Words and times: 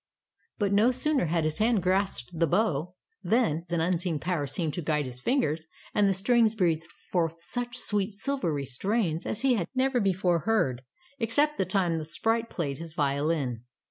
but 0.57 0.73
no 0.73 0.89
sooner 0.89 1.25
had 1.27 1.43
his 1.43 1.59
hand 1.59 1.83
grasped 1.83 2.31
the 2.33 2.47
bow, 2.47 2.95
than 3.23 3.67
an 3.69 3.81
unseen 3.81 4.17
power 4.17 4.47
seemed 4.47 4.73
to 4.73 4.81
guide 4.81 5.05
his 5.05 5.19
fingers, 5.19 5.61
and 5.93 6.07
the 6.09 6.13
strings 6.15 6.55
breathed 6.55 6.85
forth 7.11 7.39
such 7.39 7.77
sweet 7.77 8.11
slivery 8.11 8.65
strains 8.65 9.27
as 9.27 9.41
he 9.41 9.53
had 9.53 9.67
never 9.75 9.99
before 9.99 10.39
heard, 10.39 10.81
except 11.19 11.59
the 11.59 11.65
time 11.65 11.97
the 11.97 12.03
sprite 12.05 12.49
played 12.49 12.79
his 12.79 12.95
violin. 12.95 13.63